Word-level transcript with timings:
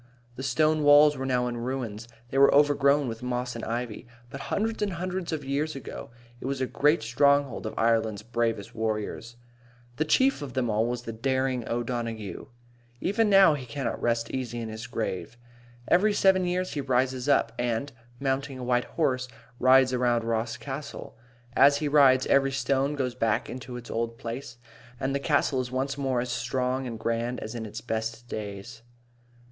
The 0.35 0.41
stone 0.41 0.81
walls 0.81 1.15
were 1.15 1.27
now 1.27 1.45
in 1.47 1.57
ruins. 1.57 2.07
They 2.31 2.39
were 2.39 2.51
overgrown 2.55 3.07
with 3.07 3.21
moss 3.21 3.55
and 3.55 3.63
ivy. 3.63 4.07
But 4.31 4.41
hundreds 4.49 4.81
and 4.81 4.93
hundreds 4.93 5.31
of 5.31 5.45
years 5.45 5.75
ago 5.75 6.09
it 6.39 6.47
was 6.47 6.59
a 6.59 6.65
great 6.65 7.03
stronghold 7.03 7.67
of 7.67 7.77
Ireland's 7.77 8.23
bravest 8.23 8.73
warriors. 8.73 9.35
The 9.97 10.03
chief 10.05 10.41
of 10.41 10.53
them 10.53 10.71
all 10.71 10.87
was 10.87 11.03
the 11.03 11.13
daring 11.13 11.69
O'Donaghue. 11.69 12.47
Even 12.99 13.29
now 13.29 13.53
he 13.53 13.67
cannot 13.67 14.01
rest 14.01 14.31
easy 14.31 14.59
in 14.59 14.69
his 14.69 14.87
grave. 14.87 15.37
Every 15.87 16.13
seven 16.13 16.45
years 16.45 16.73
he 16.73 16.81
rises 16.81 17.29
up, 17.29 17.51
and, 17.59 17.91
mounting 18.19 18.57
a 18.57 18.63
white 18.63 18.85
horse, 18.85 19.27
rides 19.59 19.93
around 19.93 20.23
Ross 20.23 20.57
Castle. 20.57 21.15
And 21.53 21.63
as 21.65 21.77
he 21.77 21.87
rides 21.87 22.25
every 22.25 22.51
stone 22.53 22.95
goes 22.95 23.13
back 23.13 23.51
into 23.51 23.77
its 23.77 23.91
old 23.91 24.17
place, 24.17 24.57
and 24.99 25.13
the 25.13 25.19
castle 25.19 25.61
is 25.61 25.69
once 25.69 25.95
more 25.95 26.19
as 26.21 26.31
strong 26.31 26.87
and 26.87 26.97
grand 26.97 27.39
as 27.41 27.53
in 27.53 27.67
its 27.67 27.81
best 27.81 28.27
days. 28.27 28.81